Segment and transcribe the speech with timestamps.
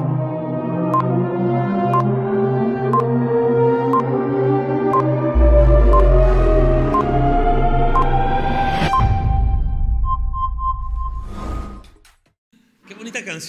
[0.00, 0.29] you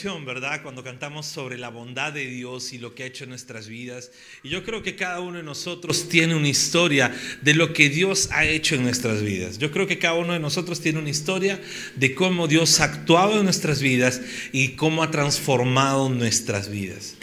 [0.04, 0.64] ¿verdad?
[0.64, 4.12] Cuando cantamos sobre la bondad de Dios y lo que ha hecho en nuestras vidas.
[4.42, 8.30] Y yo creo que cada uno de nosotros tiene una historia de lo que Dios
[8.32, 9.60] ha hecho en nuestras vidas.
[9.60, 11.62] Yo creo que cada uno de nosotros tiene una historia
[11.96, 17.16] de cómo Dios ha actuado en nuestras vidas y cómo ha transformado nuestras vidas.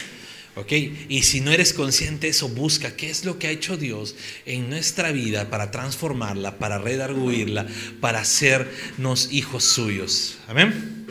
[0.55, 0.71] ¿Ok?
[1.09, 4.15] Y si no eres consciente de eso, busca qué es lo que ha hecho Dios
[4.45, 7.67] en nuestra vida para transformarla, para redarguirla,
[7.99, 10.37] para hacernos hijos suyos.
[10.47, 11.05] Amén.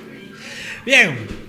[0.85, 1.48] Bien,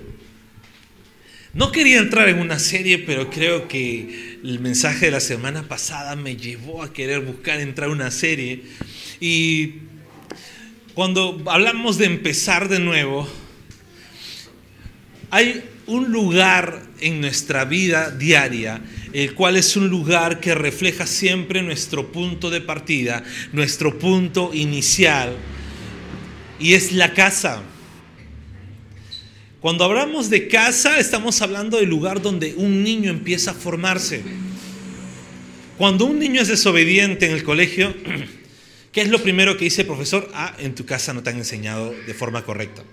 [1.52, 6.14] no quería entrar en una serie, pero creo que el mensaje de la semana pasada
[6.14, 8.62] me llevó a querer buscar entrar en una serie.
[9.18, 9.74] Y
[10.94, 13.28] cuando hablamos de empezar de nuevo,
[15.30, 18.80] hay un lugar en nuestra vida diaria,
[19.12, 25.36] el cual es un lugar que refleja siempre nuestro punto de partida, nuestro punto inicial,
[26.60, 27.62] y es la casa.
[29.60, 34.22] Cuando hablamos de casa, estamos hablando del lugar donde un niño empieza a formarse.
[35.76, 37.94] Cuando un niño es desobediente en el colegio,
[38.92, 40.30] ¿qué es lo primero que dice el profesor?
[40.32, 42.84] Ah, en tu casa no te han enseñado de forma correcta.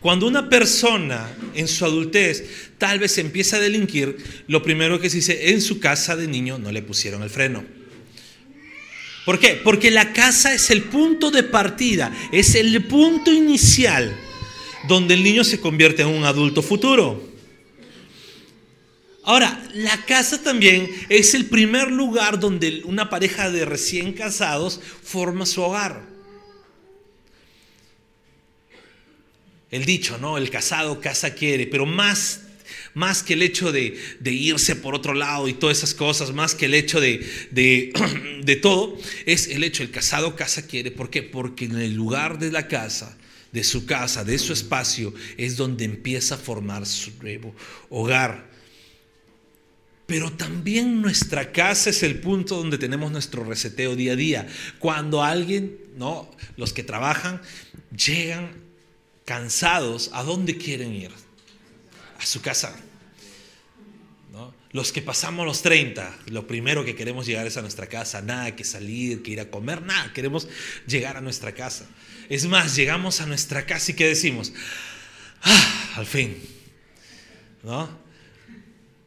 [0.00, 5.16] Cuando una persona en su adultez tal vez empieza a delinquir, lo primero que se
[5.16, 7.64] dice, en su casa de niño no le pusieron el freno.
[9.24, 9.58] ¿Por qué?
[9.64, 14.14] Porque la casa es el punto de partida, es el punto inicial
[14.86, 17.38] donde el niño se convierte en un adulto futuro.
[19.28, 25.44] Ahora, la casa también es el primer lugar donde una pareja de recién casados forma
[25.44, 26.06] su hogar.
[29.70, 30.38] El dicho, ¿no?
[30.38, 32.40] El casado casa quiere, pero más,
[32.94, 36.64] más que el hecho de, irse por otro lado y todas esas cosas, más que
[36.64, 37.18] el hecho de,
[37.50, 37.92] de,
[38.42, 38.96] de todo,
[39.26, 40.90] es el hecho, el casado casa quiere.
[40.90, 41.22] ¿Por qué?
[41.22, 43.17] Porque en el lugar de la casa
[43.52, 47.54] de su casa, de su espacio, es donde empieza a formar su nuevo
[47.88, 48.48] hogar.
[50.06, 54.48] Pero también nuestra casa es el punto donde tenemos nuestro reseteo día a día.
[54.78, 56.30] Cuando alguien, ¿no?
[56.56, 57.42] Los que trabajan
[57.94, 58.52] llegan
[59.26, 61.10] cansados, ¿a dónde quieren ir?
[62.18, 62.74] A su casa.
[64.72, 68.54] Los que pasamos los 30, lo primero que queremos llegar es a nuestra casa, nada
[68.54, 70.46] que salir, que ir a comer, nada, queremos
[70.86, 71.86] llegar a nuestra casa.
[72.28, 74.52] Es más, llegamos a nuestra casa y ¿qué decimos?
[75.42, 76.36] Ah, al fin,
[77.62, 77.88] ¿no?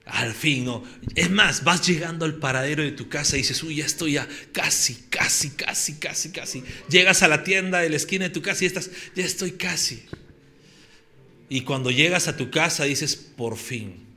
[0.06, 0.84] Al fin, ¿no?
[1.16, 4.28] Es más, vas llegando al paradero de tu casa y dices, uy, ya estoy ya
[4.52, 6.64] casi, casi, casi, casi, casi.
[6.90, 10.04] Llegas a la tienda de la esquina de tu casa y estás, ya estoy casi.
[11.48, 14.11] Y cuando llegas a tu casa dices, por fin.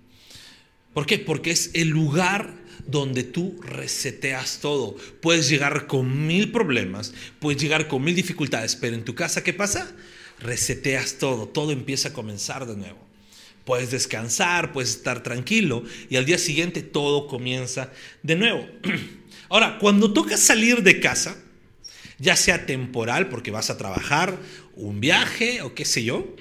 [0.94, 1.18] ¿Por qué?
[1.18, 2.54] Porque es el lugar
[2.86, 4.96] donde tú reseteas todo.
[5.20, 9.52] Puedes llegar con mil problemas, puedes llegar con mil dificultades, pero en tu casa, ¿qué
[9.52, 9.92] pasa?
[10.40, 12.98] Reseteas todo, todo empieza a comenzar de nuevo.
[13.64, 17.90] Puedes descansar, puedes estar tranquilo y al día siguiente todo comienza
[18.22, 18.66] de nuevo.
[19.48, 21.36] Ahora, cuando toca salir de casa,
[22.18, 24.38] ya sea temporal porque vas a trabajar,
[24.76, 26.34] un viaje o qué sé yo,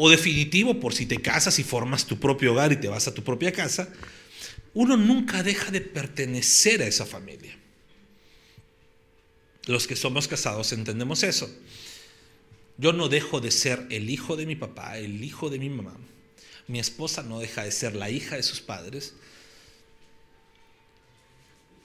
[0.00, 3.14] o definitivo por si te casas y formas tu propio hogar y te vas a
[3.14, 3.88] tu propia casa,
[4.72, 7.58] uno nunca deja de pertenecer a esa familia.
[9.66, 11.52] Los que somos casados entendemos eso.
[12.76, 15.96] Yo no dejo de ser el hijo de mi papá, el hijo de mi mamá.
[16.68, 19.14] Mi esposa no deja de ser la hija de sus padres.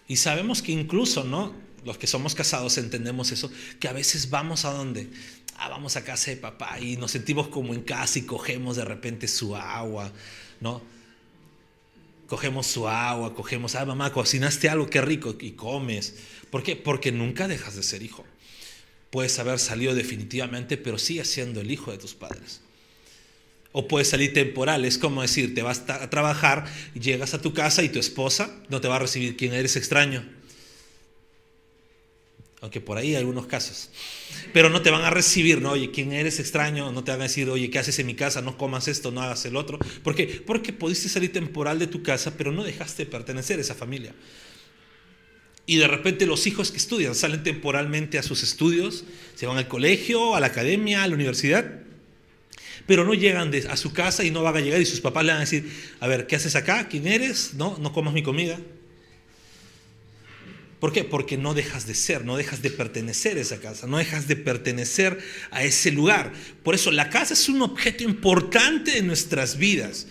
[0.08, 1.56] Y sabemos que incluso, ¿no?
[1.86, 5.10] Los que somos casados entendemos eso, que a veces vamos a donde,
[5.58, 8.86] ah, vamos a casa de papá y nos sentimos como en casa y cogemos de
[8.86, 10.12] repente su agua,
[10.62, 10.82] ¿no?
[12.28, 16.16] Cogemos su agua, cogemos, ah, mamá, cocinaste algo, qué rico, y comes.
[16.50, 16.76] ¿Por qué?
[16.76, 18.24] Porque nunca dejas de ser hijo.
[19.10, 22.62] Puedes haber salido definitivamente, pero sigues siendo el hijo de tus padres.
[23.74, 27.84] O puedes salir temporal, es como decir, te vas a trabajar, llegas a tu casa
[27.84, 30.24] y tu esposa no te va a recibir, quien eres extraño
[32.64, 33.90] aunque por ahí hay algunos casos.
[34.54, 35.72] Pero no te van a recibir, ¿no?
[35.72, 36.94] Oye, ¿quién eres extraño?
[36.94, 38.42] No te van a decir, oye, ¿qué haces en mi casa?
[38.42, 39.80] No comas esto, no hagas el otro.
[40.02, 40.42] ¿Por qué?
[40.48, 44.16] Porque pudiste salir temporal de tu casa, pero no dejaste de pertenecer a esa familia.
[45.66, 49.04] Y de repente los hijos que estudian salen temporalmente a sus estudios,
[49.36, 51.82] se van al colegio, a la academia, a la universidad,
[52.88, 55.34] pero no llegan a su casa y no van a llegar y sus papás le
[55.34, 55.70] van a decir,
[56.00, 56.88] a ver, ¿qué haces acá?
[56.88, 57.56] ¿Quién eres?
[57.56, 58.58] No, no comas mi comida.
[60.84, 61.06] ¿Por qué?
[61.06, 64.36] Porque no dejas de ser, no dejas de pertenecer a esa casa, no dejas de
[64.36, 65.18] pertenecer
[65.50, 66.34] a ese lugar.
[66.62, 70.08] Por eso la casa es un objeto importante en nuestras vidas.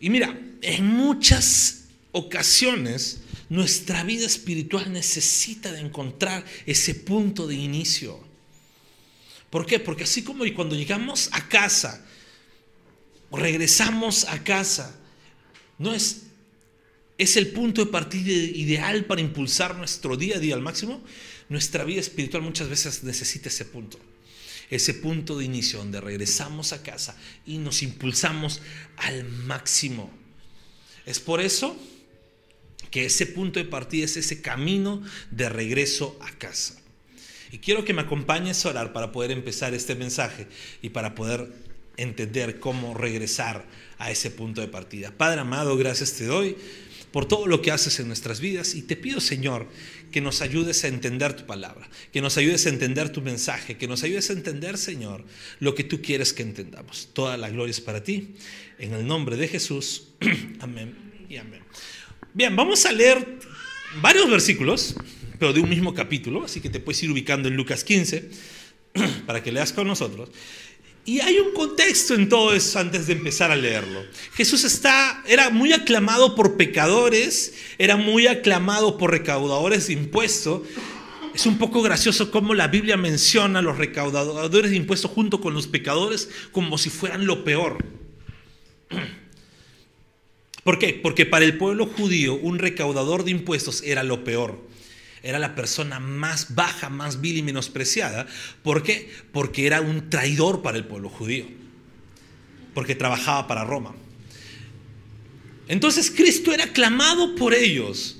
[0.00, 8.18] Y mira, en muchas ocasiones nuestra vida espiritual necesita de encontrar ese punto de inicio.
[9.48, 9.78] ¿Por qué?
[9.78, 12.04] Porque así como cuando llegamos a casa,
[13.30, 14.92] regresamos a casa,
[15.78, 16.23] no es
[17.18, 21.02] es el punto de partida ideal para impulsar nuestro día a día al máximo,
[21.48, 23.98] nuestra vida espiritual muchas veces necesita ese punto.
[24.70, 27.16] Ese punto de inicio donde regresamos a casa
[27.46, 28.62] y nos impulsamos
[28.96, 30.10] al máximo.
[31.06, 31.76] Es por eso
[32.90, 36.80] que ese punto de partida es ese camino de regreso a casa.
[37.52, 40.48] Y quiero que me acompañes a orar para poder empezar este mensaje
[40.82, 41.52] y para poder
[41.96, 43.64] entender cómo regresar
[43.98, 45.12] a ese punto de partida.
[45.16, 46.56] Padre amado, gracias te doy
[47.14, 49.68] por todo lo que haces en nuestras vidas y te pido, Señor,
[50.10, 53.86] que nos ayudes a entender tu palabra, que nos ayudes a entender tu mensaje, que
[53.86, 55.24] nos ayudes a entender, Señor,
[55.60, 57.10] lo que tú quieres que entendamos.
[57.12, 58.34] Toda la gloria es para ti.
[58.80, 60.08] En el nombre de Jesús.
[60.58, 61.62] amén y amén.
[62.32, 63.38] Bien, vamos a leer
[64.02, 64.96] varios versículos,
[65.38, 68.28] pero de un mismo capítulo, así que te puedes ir ubicando en Lucas 15
[69.26, 70.30] para que leas con nosotros.
[71.06, 74.04] Y hay un contexto en todo eso antes de empezar a leerlo.
[74.34, 80.62] Jesús está, era muy aclamado por pecadores, era muy aclamado por recaudadores de impuestos.
[81.34, 85.52] Es un poco gracioso cómo la Biblia menciona a los recaudadores de impuestos junto con
[85.52, 87.84] los pecadores como si fueran lo peor.
[90.62, 90.98] ¿Por qué?
[91.02, 94.73] Porque para el pueblo judío un recaudador de impuestos era lo peor
[95.24, 98.26] era la persona más baja, más vil y menospreciada.
[98.62, 99.10] ¿Por qué?
[99.32, 101.46] Porque era un traidor para el pueblo judío,
[102.74, 103.94] porque trabajaba para Roma.
[105.66, 108.18] Entonces Cristo era clamado por ellos,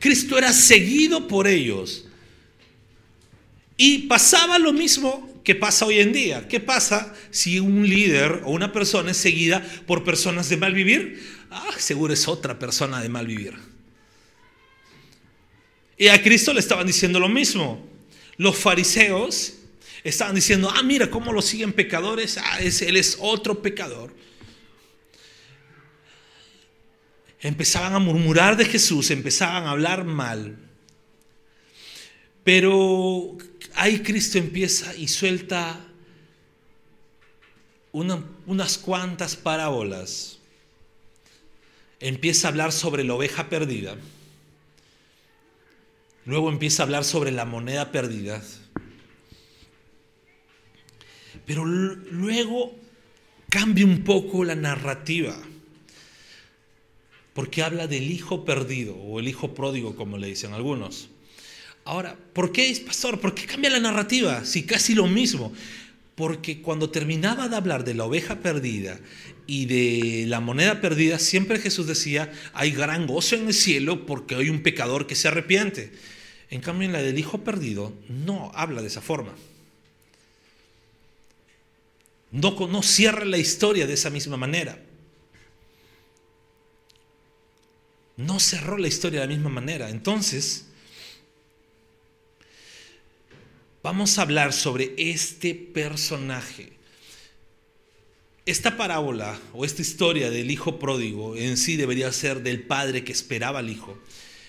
[0.00, 2.06] Cristo era seguido por ellos.
[3.76, 6.48] Y pasaba lo mismo que pasa hoy en día.
[6.48, 11.22] ¿Qué pasa si un líder o una persona es seguida por personas de mal vivir?
[11.50, 13.73] Ah, seguro es otra persona de mal vivir.
[15.96, 17.84] Y a Cristo le estaban diciendo lo mismo.
[18.36, 19.54] Los fariseos
[20.02, 24.14] estaban diciendo, ah, mira cómo lo siguen pecadores, ah, él es otro pecador.
[27.40, 30.56] Empezaban a murmurar de Jesús, empezaban a hablar mal.
[32.42, 33.36] Pero
[33.74, 35.78] ahí Cristo empieza y suelta
[37.92, 40.38] unas cuantas parábolas.
[42.00, 43.96] Empieza a hablar sobre la oveja perdida
[46.26, 48.42] Luego empieza a hablar sobre la moneda perdida.
[51.46, 52.74] Pero luego
[53.50, 55.36] cambia un poco la narrativa.
[57.34, 61.08] Porque habla del hijo perdido o el hijo pródigo, como le dicen algunos.
[61.84, 63.20] Ahora, ¿por qué, pastor?
[63.20, 64.44] ¿Por qué cambia la narrativa?
[64.44, 65.52] Si casi lo mismo.
[66.14, 69.00] Porque cuando terminaba de hablar de la oveja perdida
[69.46, 74.36] y de la moneda perdida, siempre Jesús decía, hay gran gozo en el cielo porque
[74.36, 75.92] hay un pecador que se arrepiente.
[76.50, 79.34] En cambio, en la del hijo perdido no habla de esa forma.
[82.34, 84.76] No, cierra la historia de esa misma manera.
[88.16, 89.88] No cerró la historia de la misma manera.
[89.88, 90.66] Entonces,
[93.84, 96.72] vamos a hablar sobre este personaje.
[98.46, 103.12] Esta parábola o esta historia del hijo pródigo en sí debería ser del padre que
[103.12, 103.96] esperaba al hijo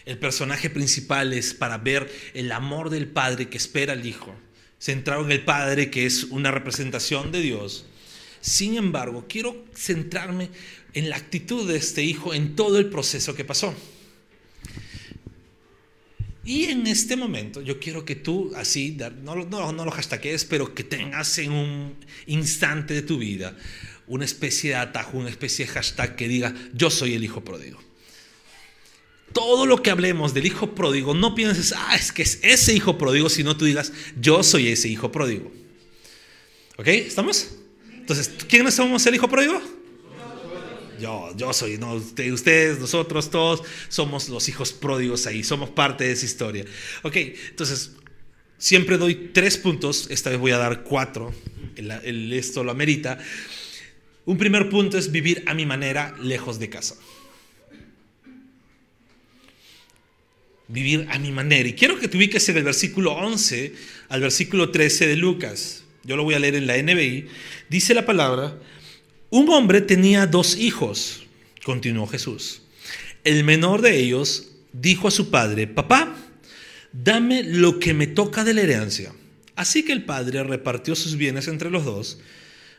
[0.06, 4.36] el personaje principal es para ver el amor del Padre que espera al Hijo,
[4.80, 7.86] centrado en el Padre que es una representación de Dios.
[8.40, 10.50] Sin embargo, quiero centrarme
[10.94, 13.74] en la actitud de este Hijo en todo el proceso que pasó.
[16.44, 20.76] Y en este momento yo quiero que tú, así, no, no, no lo hashtagues, pero
[20.76, 21.96] que tengas en un
[22.28, 23.58] instante de tu vida
[24.06, 27.85] una especie de atajo, una especie de hashtag que diga, yo soy el hijo pródigo
[29.36, 32.98] todo lo que hablemos del hijo pródigo, no pienses, ah, es que es ese hijo
[32.98, 35.52] pródigo, sino tú digas, yo soy ese hijo pródigo.
[36.78, 36.88] ¿Ok?
[36.88, 37.52] ¿Estamos?
[37.92, 39.62] Entonces, ¿quiénes somos el hijo pródigo?
[41.02, 46.14] Yo, yo soy, no, ustedes, nosotros, todos somos los hijos pródigos ahí, somos parte de
[46.14, 46.64] esa historia.
[47.04, 47.18] Ok,
[47.50, 47.92] entonces,
[48.58, 51.34] siempre doy tres puntos, esta vez voy a dar cuatro,
[51.76, 53.20] esto lo amerita.
[54.24, 56.96] Un primer punto es vivir a mi manera lejos de casa.
[60.68, 61.70] Vivir a mi manera.
[61.70, 63.74] Y quiero que te ubiques en el versículo 11
[64.10, 65.84] al versículo 13 de Lucas.
[66.04, 67.28] Yo lo voy a leer en la NBI.
[67.70, 68.60] Dice la palabra,
[69.30, 71.24] un hombre tenía dos hijos,
[71.64, 72.62] continuó Jesús.
[73.24, 76.16] El menor de ellos dijo a su padre, papá,
[76.94, 79.14] dame lo que me toca de la herencia.
[79.56, 82.20] Así que el padre repartió sus bienes entre los dos.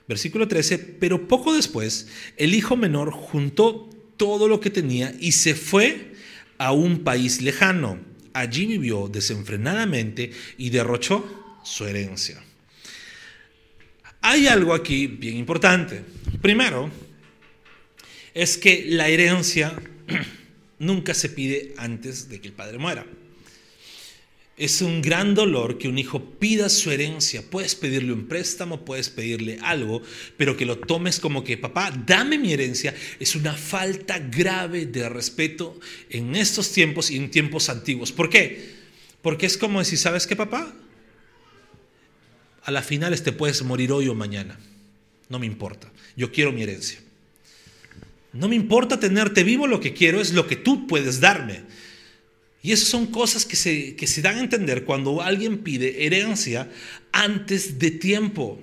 [0.08, 5.54] Versículo 13, pero poco después el hijo menor juntó todo lo que tenía y se
[5.54, 6.15] fue
[6.58, 7.98] a un país lejano.
[8.32, 12.42] Allí vivió desenfrenadamente y derrochó su herencia.
[14.20, 16.02] Hay algo aquí bien importante.
[16.42, 16.90] Primero,
[18.34, 19.74] es que la herencia
[20.78, 23.06] nunca se pide antes de que el padre muera.
[24.56, 27.42] Es un gran dolor que un hijo pida su herencia.
[27.50, 30.00] Puedes pedirle un préstamo, puedes pedirle algo,
[30.38, 32.94] pero que lo tomes como que, papá, dame mi herencia.
[33.20, 38.12] Es una falta grave de respeto en estos tiempos y en tiempos antiguos.
[38.12, 38.76] ¿Por qué?
[39.20, 40.72] Porque es como decir, ¿sabes qué, papá?
[42.62, 44.58] A la final te puedes morir hoy o mañana.
[45.28, 45.92] No me importa.
[46.16, 46.98] Yo quiero mi herencia.
[48.32, 51.62] No me importa tenerte vivo, lo que quiero es lo que tú puedes darme.
[52.66, 56.68] Y esas son cosas que se, que se dan a entender cuando alguien pide herencia
[57.12, 58.58] antes de tiempo.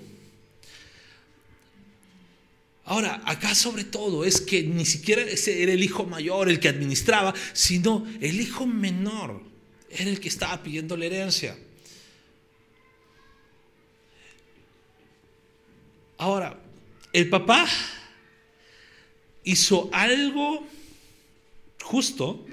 [2.83, 7.33] Ahora, acá sobre todo es que ni siquiera era el hijo mayor el que administraba,
[7.53, 9.41] sino el hijo menor
[9.89, 11.57] era el que estaba pidiendo la herencia.
[16.17, 16.59] Ahora,
[17.13, 17.65] el papá
[19.45, 20.67] hizo algo
[21.81, 22.45] justo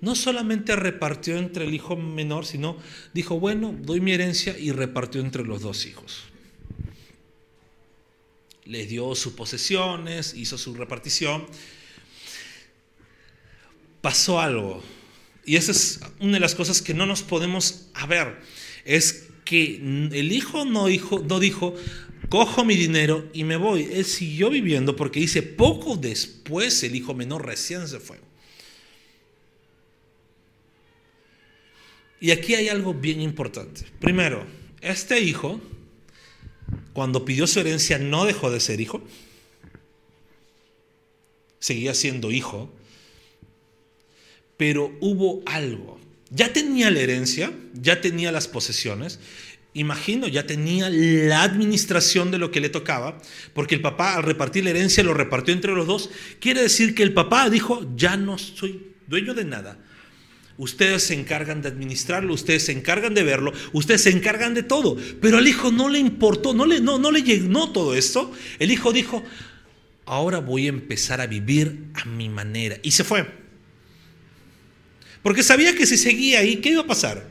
[0.00, 2.76] no solamente repartió entre el hijo menor, sino
[3.14, 6.24] dijo, bueno, doy mi herencia y repartió entre los dos hijos.
[8.64, 11.46] Le dio sus posesiones, hizo su repartición.
[14.00, 14.82] Pasó algo.
[15.44, 18.40] Y esa es una de las cosas que no nos podemos ver.
[18.84, 21.74] Es que el hijo no, hijo, no dijo,
[22.28, 23.88] cojo mi dinero y me voy.
[23.92, 28.18] Él siguió viviendo porque dice, poco después el hijo menor recién se fue.
[32.20, 33.84] Y aquí hay algo bien importante.
[34.00, 34.46] Primero,
[34.80, 35.60] este hijo,
[36.92, 39.02] cuando pidió su herencia, no dejó de ser hijo.
[41.58, 42.72] Seguía siendo hijo.
[44.56, 46.00] Pero hubo algo.
[46.30, 49.20] Ya tenía la herencia, ya tenía las posesiones.
[49.74, 53.20] Imagino, ya tenía la administración de lo que le tocaba,
[53.52, 56.10] porque el papá al repartir la herencia lo repartió entre los dos.
[56.40, 59.78] Quiere decir que el papá dijo, ya no soy dueño de nada,
[60.58, 64.96] Ustedes se encargan de administrarlo, ustedes se encargan de verlo, ustedes se encargan de todo.
[65.20, 68.32] Pero al hijo no le importó, no le, no, no le llenó todo esto.
[68.58, 69.22] El hijo dijo,
[70.06, 72.78] ahora voy a empezar a vivir a mi manera.
[72.82, 73.26] Y se fue.
[75.22, 77.26] Porque sabía que si seguía ahí, ¿qué iba a pasar?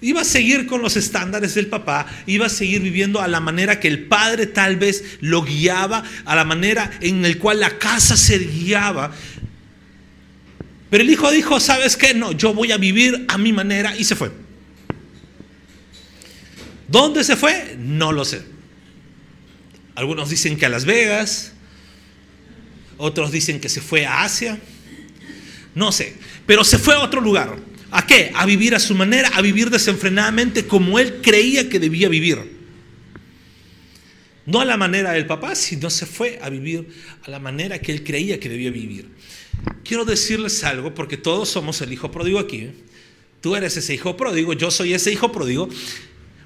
[0.00, 3.80] Iba a seguir con los estándares del papá, iba a seguir viviendo a la manera
[3.80, 8.16] que el padre tal vez lo guiaba, a la manera en la cual la casa
[8.16, 9.12] se guiaba.
[10.90, 12.14] Pero el hijo dijo, ¿sabes qué?
[12.14, 14.30] No, yo voy a vivir a mi manera y se fue.
[16.88, 17.76] ¿Dónde se fue?
[17.78, 18.42] No lo sé.
[19.94, 21.52] Algunos dicen que a Las Vegas,
[22.96, 24.58] otros dicen que se fue a Asia,
[25.74, 26.16] no sé,
[26.46, 27.56] pero se fue a otro lugar.
[27.90, 28.32] ¿A qué?
[28.34, 32.58] A vivir a su manera, a vivir desenfrenadamente como él creía que debía vivir.
[34.46, 36.88] No a la manera del papá, sino se fue a vivir
[37.22, 39.08] a la manera que él creía que debía vivir.
[39.84, 42.70] Quiero decirles algo, porque todos somos el hijo pródigo aquí.
[43.40, 45.68] Tú eres ese hijo pródigo, yo soy ese hijo pródigo.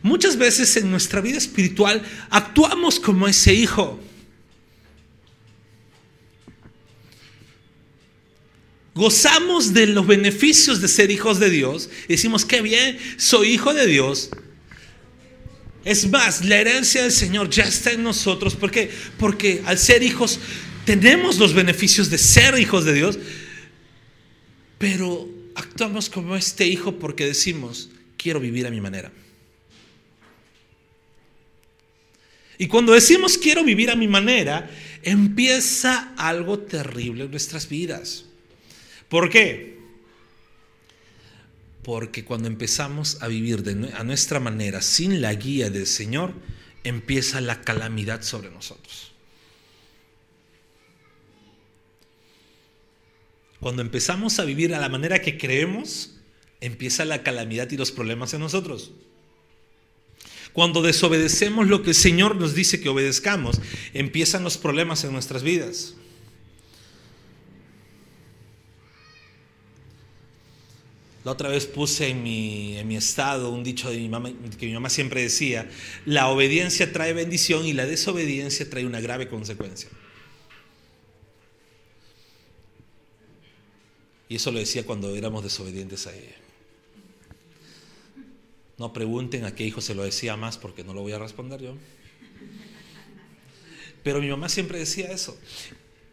[0.02, 3.98] Muchas veces en nuestra vida espiritual actuamos como ese hijo.
[8.94, 11.88] Gozamos de los beneficios de ser hijos de Dios.
[12.08, 14.30] decimos, qué bien, soy hijo de Dios.
[15.84, 18.54] Es más, la herencia del Señor ya está en nosotros.
[18.54, 18.90] ¿Por qué?
[19.18, 20.38] Porque al ser hijos
[20.84, 23.18] tenemos los beneficios de ser hijos de Dios,
[24.78, 29.12] pero actuamos como este hijo porque decimos, quiero vivir a mi manera.
[32.58, 34.70] Y cuando decimos quiero vivir a mi manera,
[35.02, 38.26] empieza algo terrible en nuestras vidas.
[39.08, 39.78] ¿Por qué?
[41.82, 46.34] Porque cuando empezamos a vivir a nuestra manera sin la guía del Señor,
[46.84, 49.11] empieza la calamidad sobre nosotros.
[53.62, 56.16] Cuando empezamos a vivir a la manera que creemos,
[56.60, 58.90] empieza la calamidad y los problemas en nosotros.
[60.52, 63.60] Cuando desobedecemos lo que el Señor nos dice que obedezcamos,
[63.94, 65.94] empiezan los problemas en nuestras vidas.
[71.22, 74.66] La otra vez puse en mi, en mi estado un dicho de mi mamá, que
[74.66, 75.70] mi mamá siempre decía,
[76.04, 79.88] la obediencia trae bendición y la desobediencia trae una grave consecuencia.
[84.32, 86.36] Y eso lo decía cuando éramos desobedientes a ella.
[88.78, 91.60] No pregunten a qué hijo se lo decía más porque no lo voy a responder
[91.60, 91.74] yo.
[94.02, 95.38] Pero mi mamá siempre decía eso.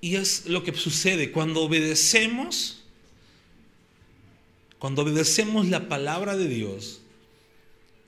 [0.01, 2.83] Y es lo que sucede cuando obedecemos,
[4.79, 6.99] cuando obedecemos la palabra de Dios,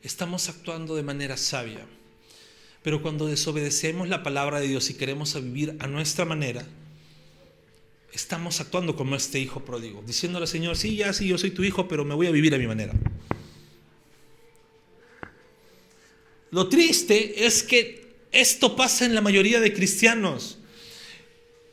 [0.04, 1.86] estamos actuando de manera sabia.
[2.84, 6.68] Pero cuando desobedecemos la palabra de Dios y queremos vivir a nuestra manera,
[8.14, 11.64] estamos actuando como este hijo pródigo, diciéndole al Señor, sí, ya sí, yo soy tu
[11.64, 12.94] hijo, pero me voy a vivir a mi manera.
[16.52, 20.58] Lo triste es que esto pasa en la mayoría de cristianos.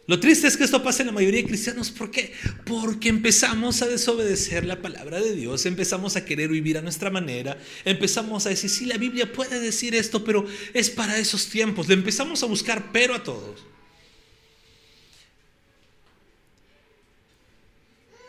[0.07, 1.90] Lo triste es que esto pasa en la mayoría de cristianos.
[1.90, 2.33] ¿Por qué?
[2.64, 7.59] Porque empezamos a desobedecer la palabra de Dios, empezamos a querer vivir a nuestra manera,
[7.85, 11.88] empezamos a decir, sí, la Biblia puede decir esto, pero es para esos tiempos.
[11.88, 13.61] Le empezamos a buscar pero a todos.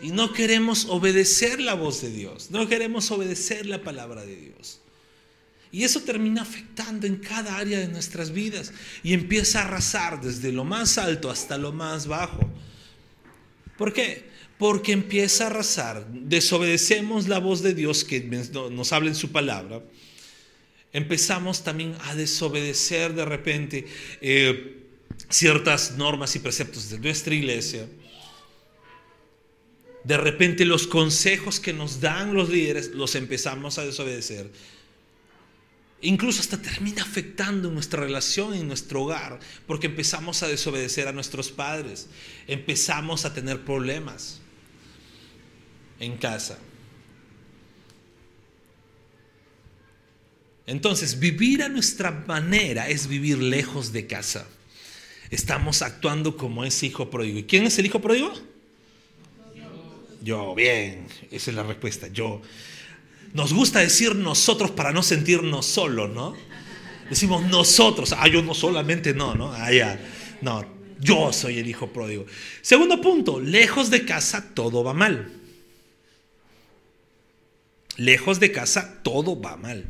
[0.01, 4.79] Y no queremos obedecer la voz de Dios, no queremos obedecer la palabra de Dios.
[5.72, 10.51] Y eso termina afectando en cada área de nuestras vidas y empieza a arrasar desde
[10.51, 12.50] lo más alto hasta lo más bajo.
[13.77, 14.27] ¿Por qué?
[14.58, 16.08] Porque empieza a arrasar.
[16.12, 19.84] Desobedecemos la voz de Dios que nos habla en su palabra.
[20.91, 23.86] Empezamos también a desobedecer de repente
[24.22, 24.88] eh,
[25.29, 27.88] ciertas normas y preceptos de nuestra iglesia.
[30.10, 34.50] De repente los consejos que nos dan los líderes los empezamos a desobedecer
[36.01, 41.51] Incluso hasta termina afectando nuestra relación en nuestro hogar, porque empezamos a desobedecer a nuestros
[41.51, 42.08] padres,
[42.48, 44.39] empezamos a tener problemas
[46.00, 46.58] en casa.
[50.66, 54.48] Entonces, vivir a nuestra manera es vivir lejos de casa.
[55.30, 57.38] Estamos actuando como ese hijo pródigo.
[57.38, 58.34] ¿Y quién es el hijo pródigo?
[60.22, 62.08] Yo, bien, esa es la respuesta.
[62.08, 62.42] Yo.
[63.34, 66.36] Nos gusta decir nosotros para no sentirnos solos, ¿no?
[67.10, 69.52] Decimos nosotros, ah, yo no solamente no, ¿no?
[69.54, 69.98] Ah,
[70.42, 70.66] no,
[71.00, 72.26] yo soy el hijo pródigo.
[72.62, 75.32] Segundo punto, lejos de casa todo va mal.
[77.98, 79.86] Lejos de casa todo va mal.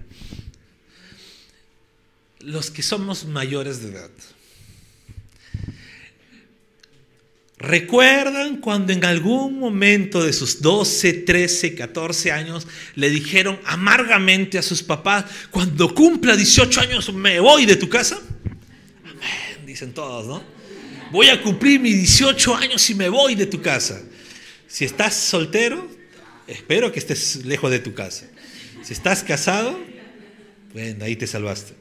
[2.40, 4.12] Los que somos mayores de edad,
[7.60, 14.62] ¿Recuerdan cuando en algún momento de sus 12, 13, 14 años le dijeron amargamente a
[14.62, 18.18] sus papás, cuando cumpla 18 años me voy de tu casa?
[19.04, 20.42] Amén, dicen todos, ¿no?
[21.12, 24.02] Voy a cumplir mis 18 años y me voy de tu casa.
[24.66, 25.86] Si estás soltero,
[26.48, 28.26] espero que estés lejos de tu casa.
[28.84, 29.78] Si estás casado,
[30.72, 31.79] bueno, ahí te salvaste.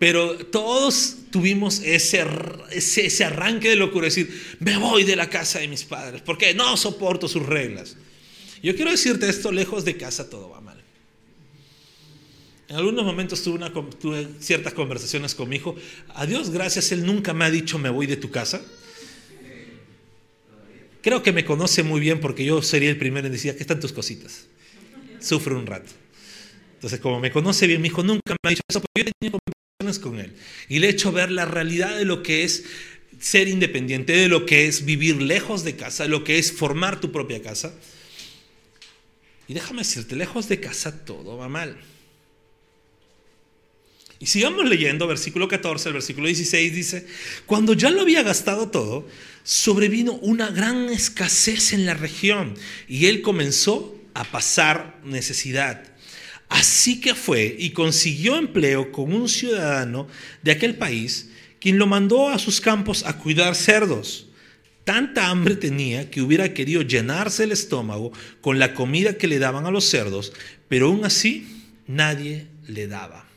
[0.00, 2.24] Pero todos tuvimos ese,
[2.70, 6.74] ese, arranque de locura, decir, me voy de la casa de mis padres, porque no
[6.78, 7.98] soporto sus reglas.
[8.62, 10.82] Yo quiero decirte esto, lejos de casa todo va mal.
[12.70, 15.76] En algunos momentos tuve, una, tuve ciertas conversaciones con mi hijo.
[16.14, 18.62] A Dios gracias, Él nunca me ha dicho, me voy de tu casa.
[21.02, 23.80] Creo que me conoce muy bien porque yo sería el primero en decir, aquí están
[23.80, 24.46] tus cositas.
[25.20, 25.90] Sufre un rato.
[26.76, 29.59] Entonces, como me conoce bien, mi hijo nunca me ha dicho eso, pero yo tenía
[30.00, 30.32] con él.
[30.68, 32.64] Y le he hecho ver la realidad de lo que es
[33.18, 37.10] ser independiente, de lo que es vivir lejos de casa, lo que es formar tu
[37.10, 37.74] propia casa.
[39.48, 41.78] Y déjame decirte, lejos de casa todo va mal.
[44.18, 47.06] Y sigamos leyendo, versículo 14, el versículo 16 dice,
[47.46, 49.08] cuando ya lo había gastado todo,
[49.44, 52.54] sobrevino una gran escasez en la región
[52.86, 55.89] y él comenzó a pasar necesidad.
[56.50, 60.08] Así que fue y consiguió empleo con un ciudadano
[60.42, 64.26] de aquel país, quien lo mandó a sus campos a cuidar cerdos.
[64.82, 69.64] Tanta hambre tenía que hubiera querido llenarse el estómago con la comida que le daban
[69.64, 70.32] a los cerdos,
[70.68, 71.46] pero aún así
[71.86, 73.28] nadie le daba.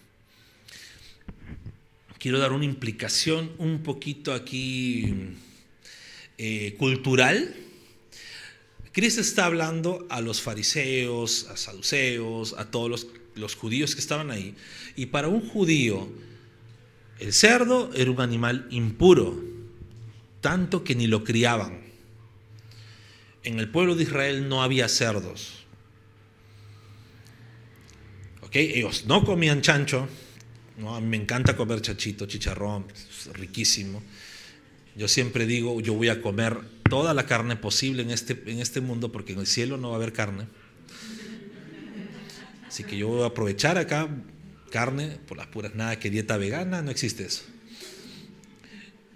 [2.17, 5.13] Quiero dar una implicación un poquito aquí
[6.39, 7.53] eh, cultural
[8.93, 14.55] Cristo está hablando a los fariseos, a saduceos, a todos los, judíos que estaban ahí.
[14.95, 16.07] Y para un judío,
[17.19, 19.43] el cerdo era un animal impuro,
[20.41, 21.81] tanto que ni lo criaban.
[23.43, 25.63] En el pueblo de Israel no había cerdos.
[28.51, 30.07] Ellos no comían chancho.
[30.77, 31.01] ¿no?
[31.01, 34.03] Me encanta comer chachito, chicharrón, es riquísimo.
[34.95, 36.59] Yo siempre digo, yo voy a comer
[36.93, 39.95] toda la carne posible en este, en este mundo porque en el cielo no va
[39.95, 40.45] a haber carne.
[42.67, 44.07] Así que yo voy a aprovechar acá
[44.69, 47.41] carne por las puras, nada que dieta vegana, no existe eso.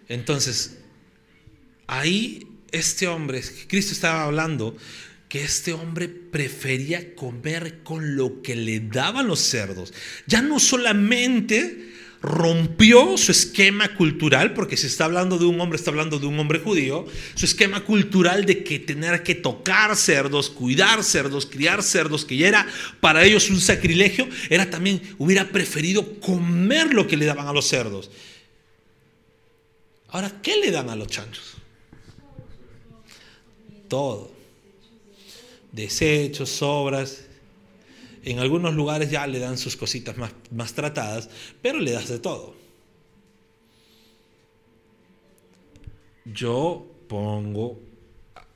[0.07, 0.79] Entonces,
[1.85, 4.75] ahí este hombre, Cristo estaba hablando
[5.29, 9.93] que este hombre prefería comer con lo que le daban los cerdos.
[10.25, 15.91] Ya no solamente rompió su esquema cultural, porque si está hablando de un hombre, está
[15.91, 21.03] hablando de un hombre judío, su esquema cultural de que tener que tocar cerdos, cuidar
[21.03, 22.67] cerdos, criar cerdos, que ya era
[22.99, 27.67] para ellos un sacrilegio, era también, hubiera preferido comer lo que le daban a los
[27.67, 28.09] cerdos.
[30.09, 31.55] Ahora, ¿qué le dan a los chanchos?
[33.87, 34.31] Todo.
[35.71, 37.26] Desechos, sobras,
[38.27, 41.29] en algunos lugares ya le dan sus cositas más, más tratadas,
[41.61, 42.55] pero le das de todo.
[46.25, 47.79] Yo pongo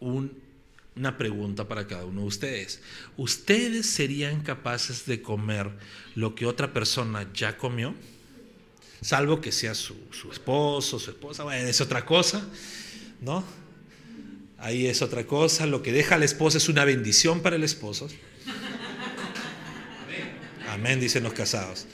[0.01, 2.81] una pregunta para cada uno de ustedes.
[3.15, 5.71] ¿Ustedes serían capaces de comer
[6.15, 7.95] lo que otra persona ya comió?
[8.99, 12.45] Salvo que sea su, su esposo, su esposa, bueno, es otra cosa,
[13.21, 13.41] ¿no?
[14.57, 15.65] Ahí es otra cosa.
[15.65, 18.09] Lo que deja la esposa es una bendición para el esposo.
[20.71, 21.85] Amén, dicen los casados.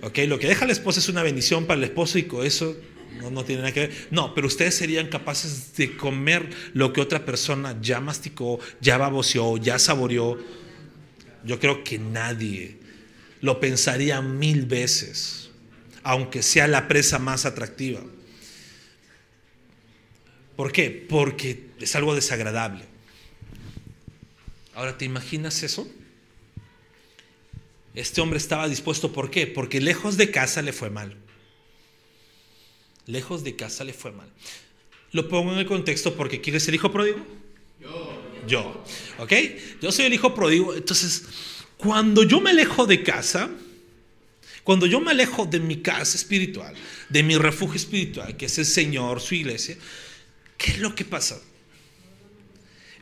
[0.00, 0.18] ¿Ok?
[0.26, 2.74] Lo que deja la esposa es una bendición para el esposo y con eso
[3.20, 4.08] no, no, tiene nada que ver.
[4.10, 9.58] No, pero ustedes serían capaces de comer lo que otra persona ya masticó, ya baboseó,
[9.58, 10.38] ya saboreó.
[11.44, 12.78] Yo creo que nadie
[13.42, 15.50] lo pensaría mil veces,
[16.02, 18.00] aunque sea la presa más atractiva.
[20.56, 20.90] ¿Por qué?
[20.90, 22.84] Porque es algo desagradable.
[24.74, 25.86] Ahora, ¿te imaginas eso?
[27.96, 29.46] Este hombre estaba dispuesto, ¿por qué?
[29.46, 31.16] Porque lejos de casa le fue mal.
[33.06, 34.30] Lejos de casa le fue mal.
[35.12, 37.26] Lo pongo en el contexto porque ¿quién es el hijo pródigo?
[37.80, 38.22] Yo.
[38.46, 38.84] Yo.
[39.18, 39.32] ¿Ok?
[39.80, 40.74] Yo soy el hijo pródigo.
[40.74, 41.24] Entonces,
[41.78, 43.48] cuando yo me alejo de casa,
[44.62, 46.74] cuando yo me alejo de mi casa espiritual,
[47.08, 49.78] de mi refugio espiritual, que es el Señor, su iglesia,
[50.58, 51.40] ¿qué es lo que pasa?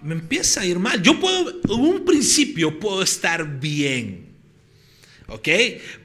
[0.02, 1.02] Me empieza a ir mal.
[1.02, 4.33] Yo puedo, en un principio puedo estar bien.
[5.26, 5.48] ¿Ok?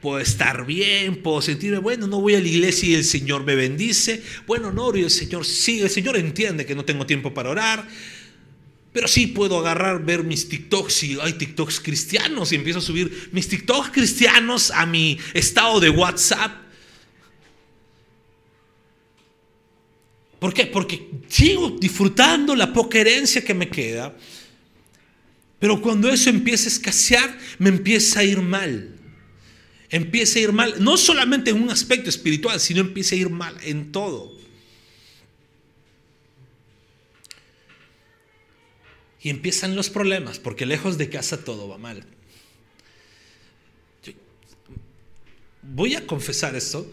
[0.02, 3.56] Puedo estar bien, puedo sentirme, bueno, no voy a la iglesia y el Señor me
[3.56, 4.24] bendice.
[4.48, 7.88] Bueno, no y el Señor sí, el Señor entiende que no tengo tiempo para orar.
[8.94, 13.30] Pero sí puedo agarrar, ver mis TikToks y hay TikToks cristianos y empiezo a subir
[13.32, 16.52] mis TikToks cristianos a mi estado de WhatsApp.
[20.40, 20.66] ¿Por qué?
[20.66, 24.18] Porque sigo disfrutando la poca herencia que me queda.
[25.60, 28.99] Pero cuando eso empieza a escasear, me empieza a ir mal
[29.90, 33.58] empieza a ir mal, no solamente en un aspecto espiritual, sino empieza a ir mal
[33.64, 34.38] en todo.
[39.22, 42.06] Y empiezan los problemas, porque lejos de casa todo va mal.
[45.74, 46.90] voy a confesar esto.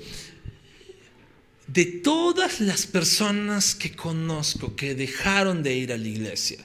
[1.66, 6.64] De todas las personas que conozco que dejaron de ir a la iglesia,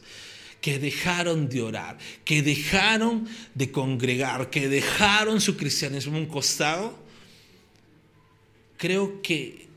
[0.62, 6.97] que dejaron de orar, que dejaron de congregar, que dejaron su cristianismo a un costado,
[8.78, 9.67] creo que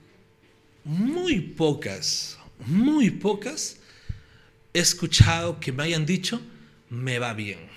[0.84, 3.78] muy pocas, muy pocas
[4.74, 6.40] he escuchado que me hayan dicho,
[6.90, 7.72] me va bien.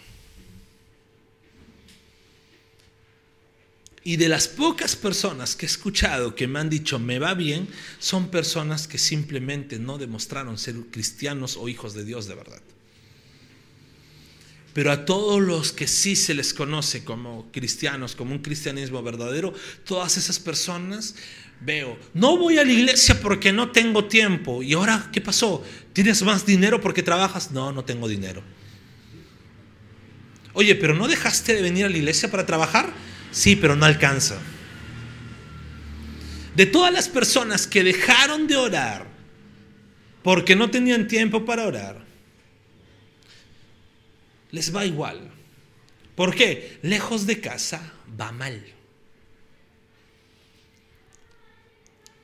[4.04, 7.68] Y de las pocas personas que he escuchado que me han dicho me va bien,
[8.00, 12.62] son personas que simplemente no demostraron ser cristianos o hijos de Dios de verdad.
[14.78, 19.52] Pero a todos los que sí se les conoce como cristianos, como un cristianismo verdadero,
[19.84, 21.16] todas esas personas
[21.62, 24.62] veo, no voy a la iglesia porque no tengo tiempo.
[24.62, 25.64] ¿Y ahora qué pasó?
[25.94, 27.50] ¿Tienes más dinero porque trabajas?
[27.50, 28.44] No, no tengo dinero.
[30.54, 32.94] Oye, pero ¿no dejaste de venir a la iglesia para trabajar?
[33.32, 34.38] Sí, pero no alcanza.
[36.56, 39.08] De todas las personas que dejaron de orar
[40.22, 42.07] porque no tenían tiempo para orar,
[44.52, 45.32] les va igual.
[46.16, 46.80] ¿Por qué?
[46.82, 48.64] Lejos de casa va mal.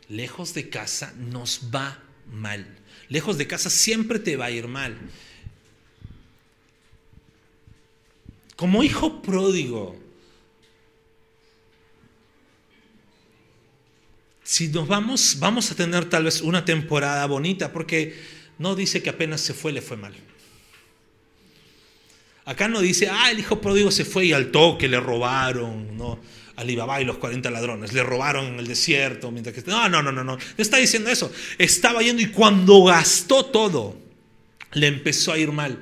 [0.10, 2.00] Lejos de casa nos va
[2.32, 2.66] mal.
[3.10, 4.98] Lejos de casa siempre te va a ir mal.
[8.56, 10.00] Como hijo pródigo,
[14.44, 18.16] si nos vamos, vamos a tener tal vez una temporada bonita, porque
[18.60, 20.14] no dice que apenas se fue, le fue mal.
[22.46, 26.20] Acá no dice, ah, el hijo pródigo se fue y al toque le robaron, ¿no?
[26.56, 29.32] Alibaba y los 40 ladrones, le robaron en el desierto.
[29.32, 29.64] Mientras que...
[29.70, 30.36] No, no, no, no, no.
[30.36, 31.32] No está diciendo eso.
[31.58, 33.98] Estaba yendo y cuando gastó todo,
[34.74, 35.82] le empezó a ir mal.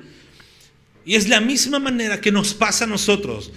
[1.04, 3.52] Y es la misma manera que nos pasa a nosotros.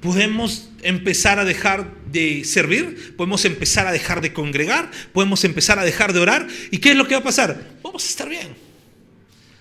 [0.00, 5.84] Podemos empezar a dejar de servir, podemos empezar a dejar de congregar, podemos empezar a
[5.84, 6.46] dejar de orar.
[6.70, 7.76] ¿Y qué es lo que va a pasar?
[7.82, 8.54] Vamos a estar bien.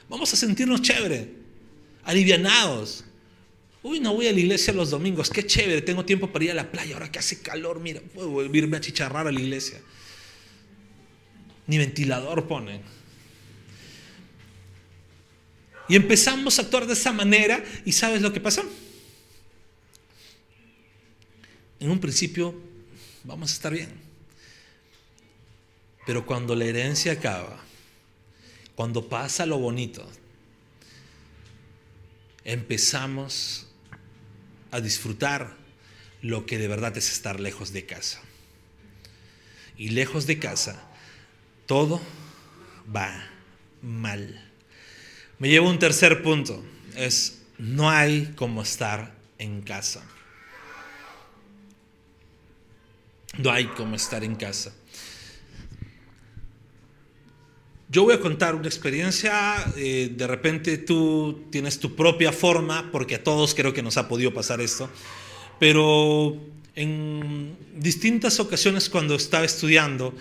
[0.10, 1.45] Vamos a sentirnos chévere,
[2.06, 3.04] alivianados.
[3.84, 6.56] Uy, no voy a la iglesia los domingos, qué chévere, tengo tiempo para ir a
[6.56, 9.80] la playa, ahora que hace calor, mira, puedo irme a chicharrar a la iglesia.
[11.68, 12.82] Ni ventilador ponen.
[15.88, 18.64] Y empezamos a actuar de esa manera y ¿sabes lo que pasó?
[21.80, 22.56] En un principio
[23.24, 23.90] vamos a estar bien.
[26.08, 27.60] Pero cuando la herencia acaba,
[28.76, 30.08] cuando pasa lo bonito,
[32.46, 33.68] empezamos
[34.72, 35.56] a disfrutar
[36.22, 38.22] lo que de verdad es estar lejos de casa.
[39.78, 40.82] Y lejos de casa,
[41.66, 42.02] todo
[42.96, 43.28] va
[43.82, 44.42] mal.
[45.38, 46.64] Me llevo un tercer punto,
[46.96, 50.04] es no hay como estar en casa.
[53.38, 54.74] No hay como estar en casa.
[57.88, 63.16] Yo voy a contar una experiencia, eh, de repente tú tienes tu propia forma, porque
[63.16, 64.90] a todos creo que nos ha podido pasar esto,
[65.60, 66.36] pero
[66.76, 70.16] en distintas ocasiones cuando estaba estudiando,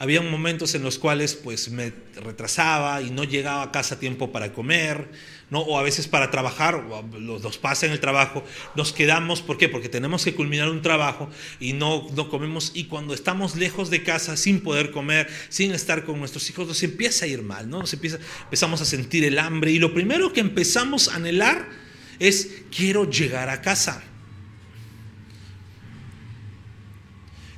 [0.00, 4.32] había momentos en los cuales pues me retrasaba y no llegaba a casa a tiempo
[4.32, 5.10] para comer,
[5.50, 5.60] ¿no?
[5.60, 6.82] o a veces para trabajar,
[7.18, 8.42] los dos pasa en el trabajo,
[8.74, 9.68] nos quedamos, ¿por qué?
[9.68, 11.28] Porque tenemos que culminar un trabajo
[11.60, 16.06] y no, no comemos y cuando estamos lejos de casa sin poder comer, sin estar
[16.06, 17.80] con nuestros hijos, nos empieza a ir mal, ¿no?
[17.80, 21.68] Nos empieza, empezamos a sentir el hambre y lo primero que empezamos a anhelar
[22.18, 24.02] es quiero llegar a casa.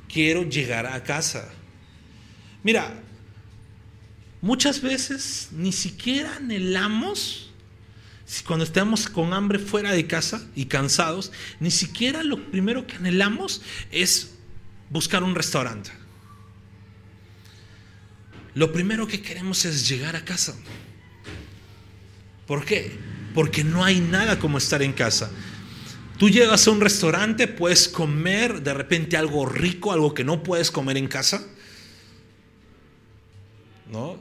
[0.09, 1.49] Quiero llegar a casa.
[2.63, 2.93] Mira,
[4.41, 7.49] muchas veces ni siquiera anhelamos,
[8.47, 13.61] cuando estamos con hambre fuera de casa y cansados, ni siquiera lo primero que anhelamos
[13.91, 14.35] es
[14.89, 15.91] buscar un restaurante.
[18.55, 20.55] Lo primero que queremos es llegar a casa.
[22.47, 22.97] ¿Por qué?
[23.33, 25.29] Porque no hay nada como estar en casa.
[26.17, 30.71] Tú llegas a un restaurante, puedes comer de repente algo rico, algo que no puedes
[30.71, 31.45] comer en casa
[33.91, 34.19] ¿no?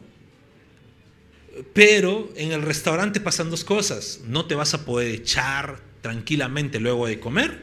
[1.75, 4.21] Pero en el restaurante pasan dos cosas.
[4.27, 7.61] No te vas a poder echar tranquilamente luego de comer.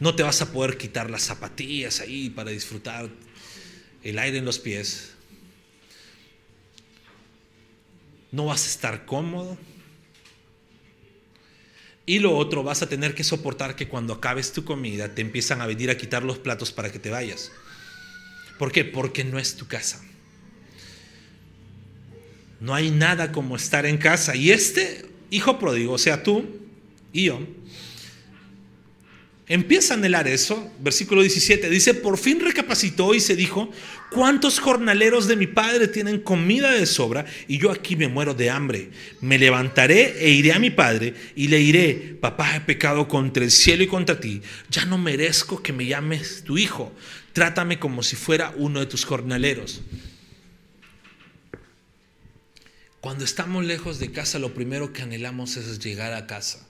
[0.00, 3.08] No te vas a poder quitar las zapatillas ahí para disfrutar
[4.02, 5.12] el aire en los pies.
[8.32, 9.58] No vas a estar cómodo.
[12.06, 15.60] Y lo otro, vas a tener que soportar que cuando acabes tu comida te empiezan
[15.60, 17.52] a venir a quitar los platos para que te vayas.
[18.58, 18.84] ¿Por qué?
[18.84, 20.02] Porque no es tu casa.
[22.60, 24.36] No hay nada como estar en casa.
[24.36, 26.44] Y este hijo pródigo, o sea, tú
[27.12, 27.40] y yo,
[29.50, 30.70] empieza a anhelar eso.
[30.78, 33.70] Versículo 17 dice, por fin recapacitó y se dijo,
[34.12, 38.50] ¿cuántos jornaleros de mi padre tienen comida de sobra y yo aquí me muero de
[38.50, 38.90] hambre?
[39.20, 43.50] Me levantaré e iré a mi padre y le diré, papá, he pecado contra el
[43.50, 46.92] cielo y contra ti, ya no merezco que me llames tu hijo,
[47.32, 49.82] trátame como si fuera uno de tus jornaleros.
[53.00, 56.66] Cuando estamos lejos de casa, lo primero que anhelamos es llegar a casa.